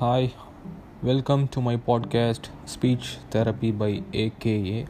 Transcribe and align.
Hi 0.00 0.30
welcome 1.02 1.46
to 1.50 1.60
my 1.60 1.78
podcast 1.86 2.46
speech 2.64 3.10
therapy 3.32 3.76
by 3.76 4.02
AKA 4.10 4.86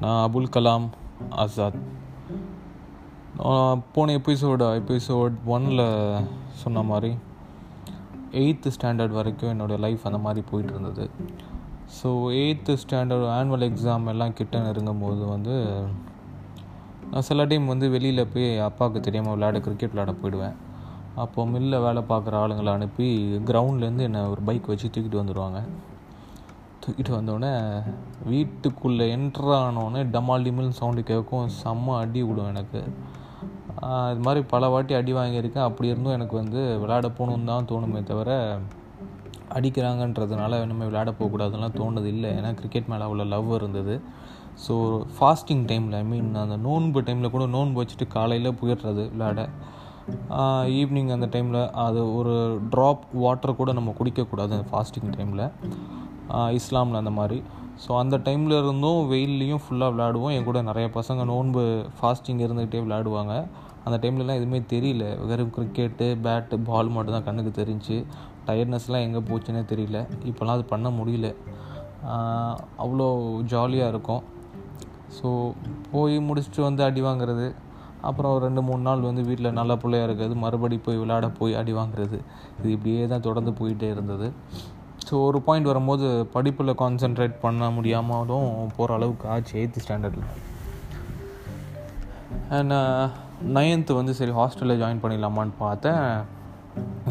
நான் 0.00 0.30
அபுல் 0.30 0.46
கலாம் 0.52 0.88
ஆசாத். 1.30 1.78
போன 3.92 4.12
episode 4.18 4.68
episode 4.74 5.32
ஒனில் 5.46 6.24
சொன்ன 6.52 6.82
மாதிரி 6.82 7.14
எயித்து 8.30 8.70
ஸ்டாண்டர்ட் 8.80 9.10
வரைக்கும் 9.10 9.60
என்னோடய 9.60 9.78
லைஃப் 9.78 10.00
அந்த 10.02 10.18
மாதிரி 10.18 10.46
போயிட்டு 10.50 10.72
இருந்தது 10.72 11.10
so 12.02 12.06
eighth 12.32 12.76
standard 12.88 13.28
annual 13.28 13.70
exam 13.70 14.06
எல்லாம் 14.06 14.32
கிட்ட 14.32 14.58
நெருங்கும் 14.58 14.98
போது 14.98 15.24
வந்து 15.24 15.82
நான் 17.10 17.22
சில 17.22 17.44
டைம் 17.44 17.66
வந்து 17.66 17.90
வெளியில் 17.90 18.28
போய் 18.28 18.58
அப்பாவுக்கு 18.58 19.00
தெரியாமல் 19.00 19.32
விளையாட 19.32 19.60
கிரிக்கெட் 19.60 19.92
விளையாட 19.92 20.18
போயிடுவேன். 20.22 20.54
அப்போ 21.22 21.40
மில்லில் 21.50 21.82
வேலை 21.84 22.00
பார்க்குற 22.08 22.34
ஆளுங்களை 22.42 22.70
அனுப்பி 22.76 23.08
கிரவுண்ட்லேருந்து 23.48 24.06
என்னை 24.08 24.20
ஒரு 24.30 24.42
பைக் 24.48 24.70
வச்சு 24.70 24.86
தூக்கிட்டு 24.94 25.20
வந்துடுவாங்க 25.20 25.58
தூக்கிட்டு 26.82 27.12
வந்தோடனே 27.16 27.52
வீட்டுக்குள்ளே 28.30 29.04
என்ட்ரு 29.16 29.52
ஆனோடனே 29.58 30.00
டமால் 30.14 30.48
சவுண்டு 30.80 31.02
கேட்கும். 31.10 31.46
செம்ம 31.60 31.94
அடி 32.00 32.22
விடும் 32.28 32.50
எனக்கு. 32.52 32.80
இது 34.12 34.20
மாதிரி 34.26 34.40
பல 34.52 34.68
வாட்டி 34.72 34.94
அடி 34.98 35.12
வாங்கியிருக்கேன். 35.18 35.66
அப்படி 35.68 35.90
இருந்தும் 35.92 36.16
எனக்கு 36.16 36.34
வந்து 36.40 36.60
விளையாட 36.82 37.08
போகணுன்னு 37.18 37.50
தான் 37.52 37.68
தோணுமே 37.70 38.02
தவிர 38.10 38.30
அடிக்கிறாங்கன்றதுனால 39.58 40.60
இனிமேல் 40.64 40.88
விளையாட 40.90 41.10
போகக்கூடாதுலாம் 41.18 41.76
தோணுது 41.80 42.08
இல்லை. 42.14 42.30
ஏன்னா 42.38 42.50
கிரிக்கெட் 42.60 42.90
மேலே 42.92 43.04
அவ்வளோ 43.06 43.26
லவ் 43.34 43.50
இருந்தது. 43.60 43.94
ஸோ 44.64 44.74
ஃபாஸ்டிங் 45.16 45.64
டைமில் 45.70 45.96
ஐ 46.00 46.04
மீன் 46.10 46.28
அந்த 46.44 46.56
நோன்பு 46.66 47.00
டைமில் 47.06 47.34
கூட 47.36 47.46
நோன்பு 47.56 47.78
வச்சுட்டு 47.82 48.06
காலையில் 48.16 48.58
போயிடுறது 48.60 49.04
விளையாட. 49.14 49.42
ஈவினிங் 50.78 51.12
அந்த 51.16 51.26
டைமில் 51.34 51.60
அது 51.86 52.00
ஒரு 52.18 52.34
ட்ராப் 52.72 53.04
வாட்டர் 53.24 53.58
கூட 53.60 53.72
நம்ம 53.78 53.92
குடிக்கக்கூடாது 53.98 54.56
ஃபாஸ்டிங் 54.70 55.12
டைமில் 55.18 55.44
இஸ்லாமில் 56.58 57.00
அந்த 57.02 57.12
மாதிரி. 57.18 57.38
ஸோ 57.84 57.90
அந்த 58.00 58.16
டைமில் 58.26 58.58
இருந்தும் 58.62 59.00
வெயில்லையும் 59.12 59.62
ஃபுல்லாக 59.62 59.92
விளையாடுவோம். 59.94 60.34
என் 60.36 60.48
கூட 60.48 60.58
நிறைய 60.68 60.88
பசங்க 60.98 61.24
நோன்பு 61.32 61.62
ஃபாஸ்டிங் 61.98 62.42
இருந்துக்கிட்டே 62.46 62.82
விளையாடுவாங்க. 62.84 63.34
அந்த 63.86 63.96
டைம்லலாம் 64.02 64.38
எதுவுமே 64.40 64.60
தெரியல. 64.74 65.06
வெறும் 65.30 65.54
கிரிக்கெட்டு 65.56 66.06
பேட்டு 66.26 66.56
பால் 66.68 66.94
மட்டும் 66.94 67.16
தான் 67.16 67.26
கண்ணுக்கு 67.28 67.52
தெரிஞ்சு. 67.60 67.96
டயர்ட்னஸ்லாம் 68.46 69.04
எங்கே 69.06 69.20
போச்சுன்னே 69.30 69.62
தெரியல. 69.72 69.98
இப்போலாம் 70.30 70.56
அது 70.58 70.64
பண்ண 70.72 70.88
முடியல. 71.00 71.28
அவ்வளோ 72.84 73.08
ஜாலியாக 73.52 73.92
இருக்கும். 73.94 74.22
ஸோ 75.18 75.28
போய் 75.92 76.16
முடிச்சுட்டு 76.28 76.62
வந்து 76.68 76.82
அடி 76.88 77.02
வாங்குறது. 77.08 77.46
அப்புறம் 78.08 78.34
ரெண்டு 78.44 78.62
மூணு 78.68 78.82
நாள் 78.88 79.06
வந்து 79.08 79.22
வீட்டில் 79.28 79.56
நல்ல 79.58 79.72
பிள்ளையாக 79.82 80.08
இருக்கிறது 80.08 80.36
மறுபடி 80.44 80.76
போய் 80.86 81.00
விளையாட 81.02 81.26
போய் 81.38 81.58
அடி 81.60 81.72
வாங்குறது. 81.80 82.18
இது 82.58 82.68
இப்படியே 82.76 83.04
தான் 83.12 83.26
தொடர்ந்து 83.28 83.52
போயிட்டே 83.60 83.88
இருந்தது. 83.94 84.28
ஸோ 85.06 85.14
ஒரு 85.28 85.38
பாயிண்ட் 85.46 85.70
வரும்போது 85.70 86.06
படிப்பில் 86.34 86.78
கான்சென்ட்ரேட் 86.82 87.34
பண்ண 87.44 87.70
முடியாமலும் 87.76 88.50
போகிற 88.76 88.94
அளவுக்கு 88.98 89.26
ஆச்சு 89.34 89.54
எயித்து 89.60 89.82
ஸ்டாண்டர்டில் 89.84 90.28
அண்ட் 92.58 92.76
நைன்த்து 93.56 93.92
வந்து 93.98 94.12
சரி 94.20 94.32
ஹாஸ்டலில் 94.38 94.80
ஜாயின் 94.82 95.02
பண்ணிடலாமான்னு 95.02 95.54
பார்த்தேன். 95.64 96.06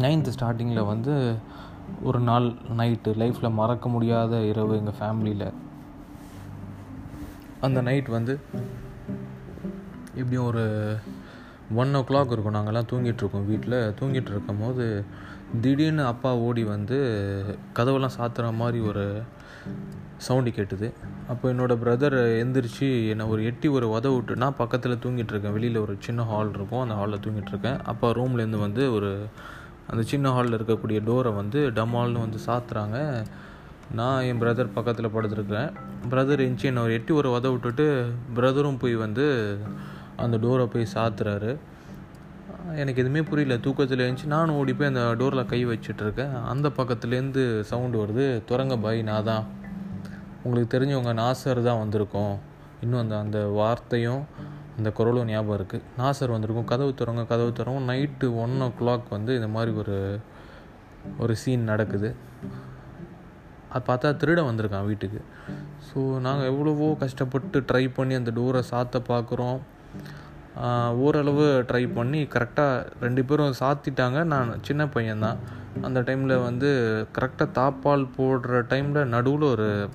நைன்த்து 0.04 0.34
ஸ்டார்டிங்கில் 0.36 0.88
வந்து 0.92 1.14
ஒரு 2.08 2.20
நாள் 2.28 2.46
நைட்டு 2.78 3.10
லைஃப்பில் 3.22 3.56
மறக்க 3.60 3.88
முடியாத 3.94 4.40
இரவு 4.50 4.72
எங்கள் 4.80 4.98
ஃபேமிலியில் 4.98 5.46
அந்த 7.66 7.78
நைட் 7.88 8.08
வந்து 8.16 8.34
எப்படியும் 10.16 10.46
ஒரு 10.46 10.64
ஒன் 11.74 11.94
ஓ 11.94 11.98
கிளாக் 11.98 12.32
இருக்கும் 12.32 12.54
நாங்கள்லாம் 12.54 12.88
தூங்கிட்டுருக்கோம் 12.92 13.46
வீட்டில் 13.46 13.94
தூங்கிட்டு 14.00 14.32
இருக்கும் 14.34 14.60
போது 14.60 15.04
திடீர்னு 15.60 16.04
அப்பா 16.06 16.36
ஓடி 16.36 16.64
வந்து 16.64 16.98
கதவெல்லாம் 17.74 18.16
சாத்துற 18.18 18.54
மாதிரி 18.54 18.80
ஒரு 18.80 19.04
சவுண்டு 20.16 20.50
கேட்டுது. 20.50 20.92
அப்போ 21.28 21.52
என்னோடய 21.52 21.78
பிரதர் 21.84 22.16
எந்திரிச்சு 22.42 23.08
என்னை 23.08 23.26
ஒரு 23.26 23.44
எட்டி 23.44 23.68
ஒரு 23.68 23.86
உத 23.88 24.14
விட்டு 24.14 24.36
நான் 24.36 24.56
பக்கத்தில் 24.56 25.00
தூங்கிட்டு 25.04 25.32
இருக்கேன். 25.34 25.52
வெளியில் 25.52 25.76
ஒரு 25.76 25.96
சின்ன 25.98 26.22
ஹால் 26.22 26.54
இருக்கும். 26.54 26.80
அந்த 26.80 26.94
ஹாலில் 26.94 27.18
தூங்கிட்டு 27.18 27.52
இருக்கேன். 27.54 27.78
அப்பா 27.82 28.10
ரூம்லேருந்து 28.10 28.58
வந்து 28.58 28.92
ஒரு 28.94 29.26
அந்த 29.88 30.02
சின்ன 30.02 30.30
ஹாலில் 30.30 30.56
இருக்கக்கூடிய 30.56 31.00
டோரை 31.08 31.34
வந்து 31.34 31.70
டமால்னு 31.70 32.24
வந்து 32.26 32.38
சாத்துறாங்க. 32.46 33.24
நான் 33.92 34.22
என் 34.22 34.40
பிரதர் 34.40 34.74
பக்கத்தில் 34.74 35.14
படுத்துருக்கேன் 35.14 35.72
பிரதர் 36.10 36.40
இருந்துச்சு 36.42 36.62
என்னை 36.62 36.82
ஒரு 36.82 36.92
எட்டி 36.92 37.14
ஒரு 37.14 37.28
உத 37.28 37.50
விட்டுட்டு 37.50 37.86
பிரதரும் 38.36 38.78
போய் 38.78 38.94
வந்து 38.94 39.26
அந்த 40.16 40.36
டோரை 40.44 40.66
போய் 40.66 40.92
சாத்துறாரு. 40.94 41.52
எனக்கு 42.82 43.02
எதுவுமே 43.02 43.22
புரியல. 43.22 43.56
தூக்கத்தில் 43.56 44.02
இருந்துச்சு. 44.04 44.32
நானும் 44.34 44.56
ஓடி 44.56 44.74
போய் 44.74 44.90
அந்த 44.92 45.02
டோரில் 45.20 45.50
கை 45.52 45.60
வச்சிட்ருக்கேன் 45.66 46.34
அந்த 46.52 46.68
பக்கத்துலேருந்து 46.78 47.42
சவுண்டு 47.70 47.98
வருது. 48.02 48.26
துறங்க 48.50 48.76
பாய் 48.84 49.00
நான் 49.02 49.28
தான். 49.30 49.44
உங்களுக்கு 50.42 50.76
தெரிஞ்சவங்க 50.76 51.12
நாசர் 51.22 51.60
தான் 51.68 51.80
வந்திருக்கோம். 51.82 52.34
இன்னும் 52.84 53.02
அந்த 53.02 53.18
அந்த 53.18 53.38
வார்த்தையும் 53.60 54.22
அந்த 54.78 54.90
குரலும் 54.90 55.28
ஞாபகம் 55.30 55.56
இருக்குது 55.58 55.84
நாசர் 55.98 56.34
வந்திருக்கும். 56.34 56.70
கதவு 56.72 56.92
திறங்க 57.00 57.22
கதவு 57.32 57.50
திறங்க 57.58 57.80
நைட்டு 57.90 58.28
ஒன் 58.44 58.56
ஓ 58.66 58.68
கிளாக் 58.80 59.06
வந்து 59.16 59.34
இந்த 59.34 59.48
மாதிரி 59.56 59.72
ஒரு 59.82 59.96
ஒரு 61.22 61.34
சீன் 61.42 61.64
நடக்குது. 61.70 62.08
அது 63.74 63.84
பார்த்தா 63.86 64.10
திருட 64.22 64.40
வந்திருக்கான் 64.48 64.88
வீட்டுக்கு. 64.90 65.20
ஸோ 65.86 66.00
நாங்கள் 66.26 66.48
எவ்வளவோ 66.52 66.88
கஷ்டப்பட்டு 67.04 67.60
ட்ரை 67.70 67.84
பண்ணி 67.94 68.14
அந்த 68.14 68.30
டோரை 68.30 68.62
சாத்த 68.70 69.00
பார்க்குறோம் 69.12 69.58
ஓரளவு 70.96 71.64
ட்ரை 71.68 71.94
பண்ணி 71.94 72.22
கரெக்டாக 72.22 72.86
ரெண்டு 73.00 73.24
பேரும் 73.24 73.54
சாத்திட்டாங்க. 73.60 74.24
நான் 74.24 74.58
சின்ன 74.62 74.84
பையன்தான். 74.84 75.36
அந்த 75.82 76.02
டைமில் 76.02 76.42
வந்து 76.42 76.70
கரெக்டாக 77.18 77.48
தாப்பால் 77.54 78.08
போடுற 78.18 78.60
டைமில் 78.68 79.04
நடுவில் 79.04 79.48
ஒரு 79.48 79.88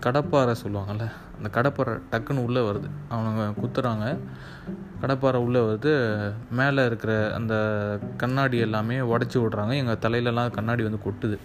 கடப்பாறை 0.00 0.54
சொல்லுவாங்கள்ல 0.64 1.10
அந்த 1.36 1.50
கடப்பாறை 1.52 2.00
டக்குன்னு 2.10 2.44
உள்ளே 2.44 2.60
வருது. 2.60 2.88
அவனுங்க 3.10 3.52
குத்துறாங்க. 3.62 4.18
கடப்பாறை 5.02 5.38
உள்ளே 5.44 5.60
வந்து 5.68 5.92
மேலே 6.58 6.82
இருக்கிற 6.90 7.12
அந்த 7.38 7.54
கண்ணாடி 8.22 8.58
எல்லாமே 8.66 8.96
உடச்சி 9.12 9.38
விட்றாங்க. 9.42 9.72
எங்கள் 9.82 10.02
தலையிலலாம் 10.04 10.54
கண்ணாடி 10.56 10.82
வந்து 10.88 11.00
கொட்டுது. 11.06 11.38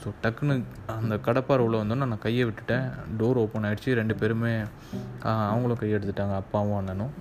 ஸோ 0.00 0.10
டக்குன்னு 0.22 0.54
அந்த 0.98 1.14
கடப்பாறை 1.26 1.62
உள்ளே 1.66 1.78
வந்தோன்னே 1.82 2.06
நான் 2.12 2.24
கையை 2.24 2.44
விட்டுட்டேன். 2.48 2.86
டோர் 3.20 3.40
ஓப்பன் 3.42 3.66
ஆகிடுச்சு 3.68 3.98
ரெண்டு 4.00 4.14
பேருமே 4.20 4.52
அவங்களும் 5.50 5.80
கையை 5.82 5.94
எடுத்துட்டாங்க. 5.98 6.36
அப்பாவும் 6.42 6.78
அண்ணனும். 6.80 7.14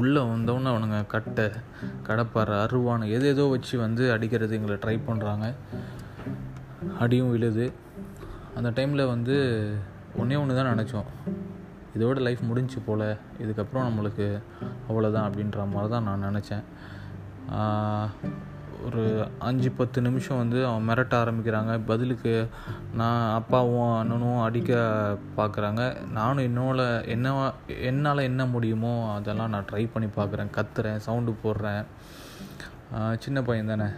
உள்ளே 0.00 0.20
வந்தோன்னே 0.32 0.68
அவனுங்க 0.72 1.00
கட்டை 1.14 1.46
கடப்பாறை 2.08 2.54
அருவானு 2.64 3.10
எது 3.16 3.26
ஏதோ 3.34 3.44
வச்சு 3.54 3.74
வந்து 3.84 4.04
அடிக்கிறது 4.14 4.56
எங்களை 4.58 4.76
ட்ரை 4.84 4.96
பண்ணுறாங்க 5.08 5.48
அடியும் 7.02 7.32
விழுது. 7.34 7.66
அந்த 8.58 8.68
டைமில் 8.78 9.10
வந்து 9.14 9.36
ஒன்றே 10.20 10.36
ஒன்று 10.42 10.58
தான் 10.58 10.72
நினச்சோம். 10.72 11.08
இதோட 11.96 12.18
லைஃப் 12.26 12.48
முடிஞ்சு 12.50 12.78
போல் 12.86 13.06
இதுக்கப்புறம் 13.42 13.86
நம்மளுக்கு 13.88 14.26
அவ்வளோதான் 14.88 15.28
அப்படின்ற 15.28 15.66
மாதிரி 15.74 15.92
தான் 15.92 16.08
நான் 16.08 16.26
நினச்சேன். 16.28 16.64
ஒரு 18.86 19.02
அஞ்சு 19.48 19.68
பத்து 19.76 19.98
நிமிஷம் 20.06 20.40
வந்து 20.40 20.58
அவன் 20.68 20.86
மிரட்ட 20.88 21.14
ஆரம்பிக்கிறாங்க. 21.20 21.74
பதிலுக்கு 21.90 22.32
நான் 23.00 23.22
அப்பாவும் 23.34 23.92
அண்ணனும் 23.98 24.42
அடிக்க 24.46 24.72
பார்க்குறாங்க 25.38 25.82
நானும் 26.16 26.46
என்னோட 26.48 26.80
என்ன 27.14 27.36
என்னால் 27.90 28.26
என்ன 28.30 28.44
முடியுமோ 28.54 28.94
அதெல்லாம் 29.14 29.52
நான் 29.54 29.68
ட்ரை 29.70 29.84
பண்ணி 29.92 30.10
பார்க்குறேன் 30.18 30.52
கத்துறேன் 30.58 31.04
சவுண்டு 31.06 31.34
போடுறேன். 31.44 31.84
சின்ன 33.24 33.38
பையன் 33.42 33.72
தானே 33.72 33.88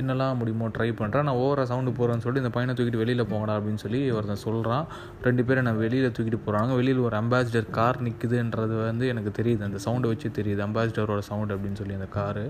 என்னெல்லாம் 0.00 0.38
முடியுமோ 0.40 0.66
ட்ரை 0.68 0.88
பண்ணுறேன் 1.00 1.26
நான் 1.28 1.40
ஓவராக 1.44 1.66
சவுண்டு 1.70 1.92
போகிறேன்னு 1.98 2.24
சொல்லி 2.24 2.42
இந்த 2.42 2.52
பையனை 2.56 2.74
தூக்கிட்டு 2.78 3.02
வெளியில் 3.02 3.22
போங்கடா 3.32 3.54
அப்படின்னு 3.58 3.82
சொல்லி 3.84 4.00
ஒருத்தன் 4.16 4.44
சொல்கிறான் 4.46 4.84
ரெண்டு 5.22 5.42
பேரும் 5.44 5.66
நான் 5.68 5.80
வெளியில் 5.84 6.14
தூக்கிட்டு 6.16 6.40
போகிறாங்க 6.46 6.74
வெளியில் 6.80 7.04
ஒரு 7.08 7.16
அம்பாசிடர் 7.16 7.70
கார் 7.78 7.98
நிற்குதுன்றது 8.02 8.76
வந்து 8.84 9.06
எனக்கு 9.12 9.32
தெரியுது. 9.38 9.62
அந்த 9.68 9.80
சவுண்டை 9.86 10.10
வச்சு 10.12 10.28
தெரியுது. 10.42 10.62
அம்பாசிடரோட 10.66 11.22
சவுண்டு 11.30 11.56
அப்படின்னு 11.56 11.80
சொல்லி 11.82 11.98
அந்த 12.00 12.10
காரு 12.18 12.44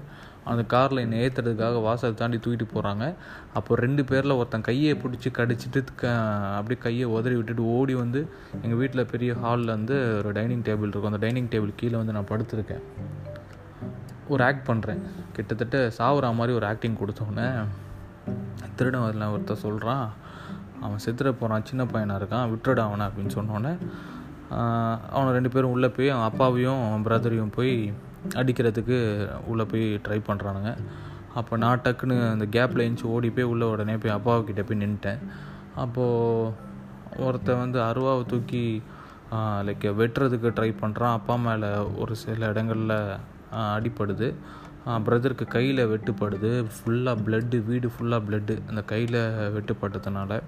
அந்த 0.52 0.62
காரில் 0.75 1.02
என்னை 1.05 1.16
ஏற்றுறதுக்காக 1.25 1.81
வாசலை 1.87 2.14
தாண்டி 2.14 2.37
தூக்கிட்டு 2.37 2.66
போகிறாங்க 2.75 3.14
அப்போ 3.58 3.75
ரெண்டு 3.84 4.02
பேரில் 4.11 4.37
ஒருத்தன் 4.38 4.66
கையை 4.69 4.93
பிடிச்சி 5.02 5.31
கடிச்சிட்டு 5.38 5.81
க 6.02 6.12
அப்படியே 6.58 6.81
கையை 6.87 7.08
உதறி 7.16 7.34
விட்டுட்டு 7.34 7.64
ஓடி 7.78 7.94
வந்து 7.94 8.20
எங்கள் 8.62 8.81
வீட்டில் 8.82 9.11
பெரிய 9.12 9.34
ஹாலில் 9.34 9.75
வந்து 9.76 9.96
ஒரு 10.19 10.32
டைனிங் 10.32 10.64
டேபிள் 10.69 10.93
இருக்கும். 10.93 11.12
அந்த 11.12 11.22
டைனிங் 11.26 11.50
டேபிள் 11.54 11.78
கீழே 11.82 11.96
வந்து 11.96 12.16
நான் 12.19 12.31
படுத்திருக்கேன். 12.32 12.84
ஒரு 14.28 14.42
ஆக்ட் 14.44 14.69
பண்ணுறேன் 14.69 15.00
கிட்டத்தட்ட 15.32 15.78
சாவுற 15.98 16.30
மாதிரி 16.34 16.52
ஒரு 16.54 16.66
ஆக்டிங் 16.66 17.00
கொடுத்தோன்னே 17.00 17.46
திருடன் 18.76 19.04
அதில் 19.04 19.32
ஒருத்தர் 19.32 19.62
சொல்கிறான் 19.62 20.06
அவன் 20.80 21.02
செத்துட 21.04 21.30
போகிறான் 21.32 21.64
சின்ன 21.64 21.82
பையனாக 21.84 22.20
இருக்கான் 22.20 22.50
விட்டுட 22.50 22.80
அவனை 22.82 23.04
அப்படின்னு 23.06 23.32
சொன்னோன்னே 23.34 23.72
அவனை 25.10 25.30
ரெண்டு 25.32 25.50
பேரும் 25.50 25.70
உள்ளே 25.70 25.88
போய் 25.88 26.08
அவன் 26.08 26.28
அப்பாவையும் 26.28 26.82
அவன் 26.84 27.06
பிரதரையும் 27.06 27.54
போய் 27.54 27.75
அடிக்கிறதுக்கு 28.36 28.96
உள்ளே 29.46 29.64
போய் 29.64 29.86
ட்ரை 30.06 30.19
பண்ணுறானுங்க 30.26 30.70
அப்போ 31.34 31.56
நான் 31.56 31.82
டக்குன்னு 31.82 32.16
அந்த 32.30 32.46
கேப்பில் 32.50 32.84
எழுந்துச்சி 32.84 33.08
ஓடி 33.08 33.28
போய் 33.30 33.44
உள்ளே 33.44 33.66
உடனே 33.66 33.94
போய் 33.96 34.16
அப்பாவுக்கிட்ட 34.16 34.62
போய் 34.64 34.82
நின்ட்டேன் 34.82 35.20
அப்போது 35.75 36.52
ஒருத்தன் 37.19 37.58
வந்து 37.58 37.78
அருவாவை 37.82 38.22
தூக்கி 38.26 38.62
லைக் 39.62 39.86
வெட்டுறதுக்கு 39.98 40.50
ட்ரை 40.50 40.70
பண்ணுறான் 40.80 41.16
அப்பா 41.16 41.34
மேலே 41.36 41.70
ஒரு 41.98 42.14
சில 42.16 42.46
இடங்களில் 42.46 42.96
அடிப்படுது. 43.77 44.29
பிரதருக்கு 45.06 45.47
கையில் 45.55 45.83
வெட்டுப்படுது. 45.93 46.50
ஃபுல்லாக 46.75 47.23
ப்ளட்டு 47.25 47.56
வீடு 47.71 47.89
ஃபுல்லாக 47.95 48.21
ப்ளட்டு 48.27 48.55
அந்த 48.71 48.83
கையில் 48.93 49.19
வெட்டுப்பட்டதுனால 49.56 50.41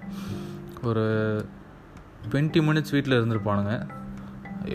ஒரு 0.89 1.03
டுவெண்ட்டி 2.31 2.61
மினிட்ஸ் 2.67 2.93
வீட்டில் 2.95 3.17
இருந்திருப்பானுங்க. 3.19 3.73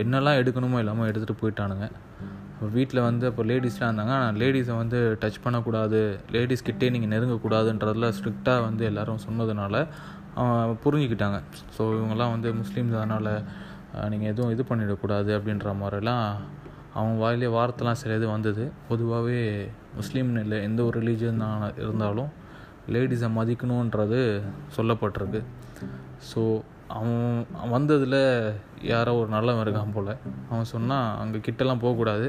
என்னெல்லாம் 0.02 0.38
எடுக்கணுமோ 0.40 0.80
இல்லாமல் 0.82 1.08
எடுத்துகிட்டு 1.10 1.40
போயிட்டானுங்க. 1.42 1.86
வீட்டில் 2.76 3.06
வந்து 3.06 3.24
அப்போ 3.30 3.42
லேடிஸ்லாம் 3.50 3.90
இருந்தாங்க. 3.90 4.14
ஆனால் 4.18 4.38
லேடிஸை 4.42 4.74
வந்து 4.82 4.98
டச் 5.22 5.42
பண்ணக்கூடாது. 5.44 6.00
லேடிஸ்கிட்டே 6.34 6.86
நீங்கள் 6.94 7.12
நெருங்கக்கூடாதுன்றதில் 7.14 8.08
ஸ்ட்ரிக்டாக 8.18 8.64
வந்து 8.68 8.84
எல்லோரும் 8.90 9.24
சொன்னதுனால 9.26 9.82
புரிஞ்சுக்கிட்டாங்க. 10.84 11.38
ஸோ 11.74 11.82
இவங்கெல்லாம் 11.96 12.32
வந்து 12.36 12.48
முஸ்லீம்ஸ் 12.60 12.96
அதனால் 13.00 13.30
நீங்கள் 14.12 14.30
எதுவும் 14.32 14.52
இது 14.54 14.62
பண்ணிடக்கூடாது 14.70 15.30
அப்படின்ற 15.38 15.70
மாதிரிலாம் 15.82 16.24
அவங்க 16.98 17.16
வாயிலே 17.22 17.48
வார்த்தைலாம் 17.56 18.00
சில 18.02 18.16
இது 18.18 18.26
வந்தது. 18.34 18.64
பொதுவாகவே 18.88 19.40
முஸ்லீம்னு 19.98 20.42
இல்லை 20.44 20.58
எந்த 20.68 20.80
ஒரு 20.88 20.96
ரிலீஜன் 21.02 21.42
இருந்தாலும் 21.82 22.30
லேடிஸை 22.94 23.28
மதிக்கணுன்றது 23.38 24.20
சொல்லப்பட்டிருக்கு. 24.76 25.40
ஸோ 26.30 26.40
அவன் 26.98 27.22
வந்ததில் 27.74 28.20
யாரோ 28.90 29.12
ஒரு 29.20 29.30
நல்லவன் 29.34 29.64
இருக்கான் 29.64 29.94
போல். 29.94 30.12
அவன் 30.50 30.70
சொன்னால் 30.74 31.08
அங்கே 31.22 31.38
கிட்டலாம் 31.46 31.82
போகக்கூடாது. 31.84 32.28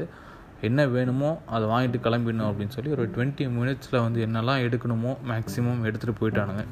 என்ன 0.68 0.86
வேணுமோ 0.94 1.30
அதை 1.54 1.64
வாங்கிட்டு 1.72 1.98
கிளம்பிடணும் 2.06 2.48
அப்படின்னு 2.50 2.76
சொல்லி 2.76 2.94
ஒரு 2.96 3.04
டுவெண்ட்டி 3.16 3.44
மினிட்ஸில் 3.58 4.02
வந்து 4.06 4.20
என்னெல்லாம் 4.26 4.62
எடுக்கணுமோ 4.66 5.12
மேக்ஸிமம் 5.30 5.84
எடுத்துகிட்டு 5.88 6.20
போயிட்டானுங்க. 6.20 6.64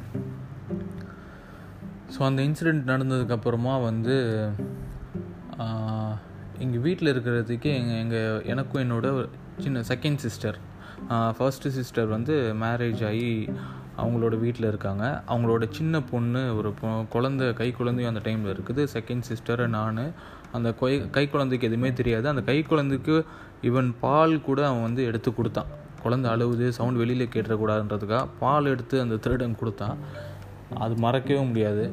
ஸோ 2.15 2.21
அந்த 2.29 2.41
இன்சிடெண்ட் 2.49 2.91
நடந்ததுக்கப்புறமா 2.93 3.75
வந்து 3.89 4.17
எங்கள் 6.65 6.83
வீட்டில் 6.87 7.11
இருக்கிறதுக்கே 7.15 7.71
எங்கள் 7.79 8.01
எங்கள் 8.03 8.45
எனக்கும் 8.53 8.83
என்னோட 8.83 9.07
சின்ன 9.59 9.83
செகண்ட் 9.89 10.21
சிஸ்டர் 10.25 10.59
ஃபர்ஸ்ட்டு 11.11 11.73
சிஸ்டர் 11.79 12.09
வந்து 12.15 12.35
மேரேஜ் 12.63 13.03
ஆகி 13.09 13.31
அவங்களோட 14.03 14.35
வீட்டில் 14.45 14.69
இருக்காங்க. 14.69 15.05
அவங்களோட 15.29 15.65
சின்ன 15.71 16.01
பொண்ணு 16.11 16.43
ஒரு 16.57 16.71
குழந்த 17.15 17.53
கை 17.61 17.69
குழந்தையும் 17.71 18.13
அந்த 18.13 18.23
டைமில் 18.29 18.53
இருக்குது. 18.55 18.83
செகண்ட் 18.97 19.27
சிஸ்டர் 19.31 19.63
நான் 19.77 20.01
அந்த 20.53 20.69
கொய் 20.81 20.97
கை 21.17 21.25
குழந்தைக்கு 21.29 21.69
எதுவுமே 21.71 21.93
தெரியாது. 22.01 22.27
அந்த 22.33 22.43
கை 22.51 22.59
குழந்தைக்கு 22.63 23.17
ஈவன் 23.63 23.91
பால் 24.01 24.37
கூட 24.49 24.61
அவன் 24.69 24.87
வந்து 24.89 25.05
எடுத்து 25.11 25.33
கொடுத்தான். 25.35 25.71
குழந்தை 26.03 26.31
அழுவுது 26.35 26.67
சவுண்ட் 26.79 27.01
வெளியில் 27.03 27.33
கேட்டுறக்கூடாதுன்றதுக்காக 27.35 28.27
பால் 28.43 28.71
எடுத்து 28.75 28.97
அந்த 29.05 29.17
திருடன் 29.17 29.61
கொடுத்தான். 29.63 29.97
அது 30.85 30.95
மறக்கவே 31.05 31.41
முடியாது. 31.51 31.85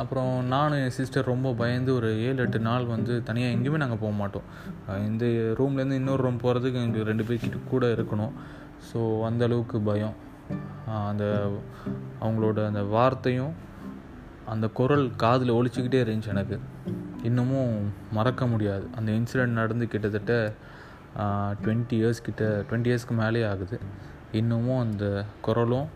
அப்புறம் 0.00 0.30
நானும் 0.52 0.82
என் 0.84 0.94
சிஸ்டர் 0.98 1.30
ரொம்ப 1.32 1.48
பயந்து 1.60 1.90
ஒரு 1.98 2.08
ஏழு 2.26 2.38
எட்டு 2.44 2.58
நாள் 2.68 2.84
வந்து 2.92 3.14
தனியாக 3.28 3.54
எங்கேயுமே 3.54 3.80
நாங்கள் 3.82 4.00
போக 4.04 4.12
மாட்டோம். 4.20 4.46
இந்த 5.08 5.24
ரூம்லேருந்து 5.58 5.98
இன்னொரு 6.00 6.22
ரூம் 6.26 6.40
போகிறதுக்கு 6.44 6.80
எங்களுக்கு 6.80 7.08
ரெண்டு 7.10 7.26
பேர்கிட்ட 7.28 7.58
கூட 7.72 7.86
இருக்கணும். 7.96 8.32
ஸோ 8.88 9.00
அந்தளவுக்கு 9.28 9.78
பயம். 9.90 10.16
அந்த 11.10 11.24
அவங்களோட 12.24 12.58
அந்த 12.70 12.82
வார்த்தையும் 12.96 13.52
அந்த 14.52 14.66
குரல் 14.78 15.06
காதில் 15.22 15.56
ஒழிச்சிக்கிட்டே 15.58 16.00
இருந்துச்சு 16.04 16.32
எனக்கு. 16.34 16.56
இன்னமும் 17.28 17.76
மறக்க 18.16 18.46
முடியாது. 18.54 18.84
அந்த 18.98 19.10
இன்சிடெண்ட் 19.18 19.58
நடந்து 19.60 19.84
கிட்டத்தட்ட 19.92 20.34
டுவெண்ட்டி 21.62 21.96
இயர்ஸ் 22.00 22.26
கிட்ட 22.26 22.42
டுவெண்ட்டி 22.70 22.90
இயர்ஸ்க்கு 22.92 23.16
மேலே 23.22 23.42
ஆகுது. 23.52 23.76
இன்னமும் 24.40 24.82
அந்த 24.84 25.06
குரலும் 25.46 25.88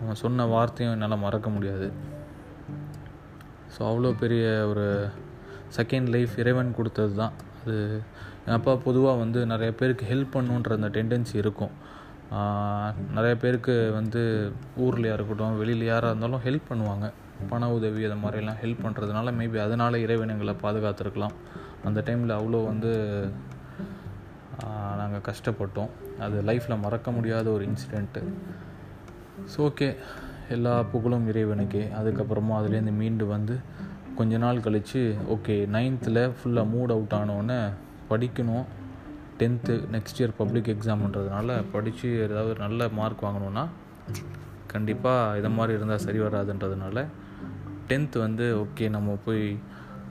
அவன் 0.00 0.20
சொன்ன 0.24 0.46
வார்த்தையும் 0.54 0.94
என்னால் 0.94 1.24
மறக்க 1.26 1.48
முடியாது. 1.56 1.88
ஸோ 3.74 3.80
அவ்வளோ 3.90 4.10
பெரிய 4.22 4.44
ஒரு 4.70 4.86
செகண்ட் 5.76 6.08
லைஃப் 6.14 6.34
இறைவன் 6.42 6.76
கொடுத்தது 6.78 7.14
தான். 7.22 7.34
அது 7.60 7.76
என் 8.46 8.56
அப்பா 8.58 8.72
பொதுவாக 8.86 9.20
வந்து 9.22 9.40
நிறைய 9.52 9.70
பேருக்கு 9.80 10.04
ஹெல்ப் 10.12 10.34
பண்ணுன்ற 10.36 10.78
அந்த 10.78 10.88
டெண்டன்சி 10.96 11.36
இருக்கும். 11.42 11.74
நிறைய 13.16 13.34
பேருக்கு 13.42 13.74
வந்து 13.98 14.20
ஊர்லையாக 14.84 15.16
இருக்கட்டும் 15.18 15.58
வெளியில் 15.62 15.84
யாராக 15.90 16.12
இருந்தாலும் 16.12 16.44
ஹெல்ப் 16.46 16.68
பண்ணுவாங்க. 16.70 17.06
பண 17.50 17.68
உதவி 17.76 18.02
அது 18.08 18.16
மாதிரிலாம் 18.24 18.60
ஹெல்ப் 18.62 18.82
பண்ணுறதுனால 18.84 19.32
மேபி 19.38 19.58
அதனால் 19.66 20.02
இறைவன் 20.04 20.32
எங்களை 20.34 20.54
பாதுகாத்துருக்கலாம். 20.64 21.36
அந்த 21.88 21.98
டைமில் 22.08 22.38
அவ்வளோ 22.38 22.60
வந்து 22.72 22.92
நாங்கள் 25.00 25.24
கஷ்டப்பட்டோம். 25.28 25.90
அது 26.24 26.36
லைஃப்பில் 26.48 26.82
மறக்க 26.84 27.10
முடியாத 27.16 27.46
ஒரு 27.56 27.64
இன்சிடெண்ட்டு 27.70 28.22
ஸோ 29.52 29.58
ஓகே 29.68 29.88
எல்லா 30.52 30.74
புகழும் 30.92 31.26
இறைவனுக்கே. 31.30 31.82
அதுக்கப்புறமா 32.00 32.54
அதுலேருந்து 32.60 32.92
மீண்டு 33.00 33.26
வந்து 33.26 33.56
கொஞ்ச 34.16 34.38
நாள் 34.44 34.60
கழித்து 34.60 35.02
ஓகே 35.34 35.56
நைன்த்தில் 35.76 36.22
ஃபுல்லாக 36.38 36.70
மூட் 36.74 36.94
அவுட் 36.96 37.16
ஆனோடனே 37.20 37.58
படிக்கணும். 38.10 38.64
டென்த்து 39.40 39.74
நெக்ஸ்ட் 39.92 40.18
இயர் 40.18 40.34
பப்ளிக் 40.38 40.68
எக்ஸாம்ன்றதுனால 40.72 41.54
படித்து 41.72 42.08
ஏதாவது 42.24 42.52
நல்ல 42.58 42.88
மார்க் 42.98 43.24
வாங்கணுன்னா 43.24 43.64
கண்டிப்பாக 44.66 45.38
இதை 45.38 45.50
மாதிரி 45.50 45.76
இருந்தால் 45.76 46.04
சரி 46.04 46.18
வராதுன்றதுனால 46.18 47.04
டென்த்து 47.88 48.18
வந்து 48.18 48.46
ஓகே 48.64 48.86
நம்ம 48.90 49.16
போய் 49.24 49.44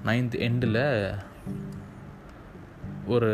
நைன்த் 0.06 0.36
எண்டில் 0.48 0.82
ஒரு 3.08 3.32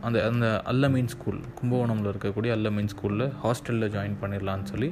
அந்த 0.00 0.18
அந்த 0.28 0.46
அல்லமீன் 0.64 1.12
ஸ்கூல் 1.14 1.40
கும்பகோணமில் 1.60 2.10
இருக்கக்கூடிய 2.12 2.52
அல்லமீன் 2.58 2.92
ஸ்கூலில் 2.94 3.26
ஹாஸ்டலில் 3.42 3.92
ஜாயின் 3.96 4.16
பண்ணிடலான்னு 4.22 4.70
சொல்லி 4.72 4.88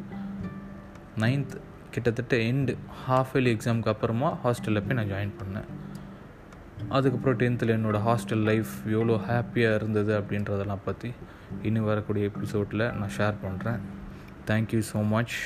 நைன்த் 1.18 1.56
கிட்டத்தட்ட 1.90 2.36
எண்டு 2.36 2.76
ஹாஃப் 3.08 3.32
இயர்லி 3.34 3.56
எக்ஸாமுக்கு 3.56 3.86
அப்புறமா 3.86 4.38
ஹாஸ்டலில் 4.44 4.84
போய் 4.86 4.94
நான் 4.94 5.10
ஜாயின் 5.10 5.32
பண்ணேன். 5.40 5.68
அதுக்கப்புறம் 6.88 7.38
டென்த்தில் 7.38 7.74
என்னோடய 7.76 8.04
ஹாஸ்டல் 8.04 8.42
லைஃப் 8.42 8.70
எவ்வளோ 8.86 9.20
ஹாப்பியாக 9.28 9.74
இருந்தது 9.74 10.20
அப்படின்றதெல்லாம் 10.20 10.84
பற்றி 10.84 11.12
இன்னும் 11.62 11.84
வரக்கூடிய 11.84 12.30
எபிசோடில் 12.34 12.92
நான் 12.92 13.14
ஷேர் 13.18 13.34
பண்ணுறேன் 13.44 13.80
தேங்க்யூ 14.46 14.82
ஸோ 14.92 15.08
மச் 15.08 15.36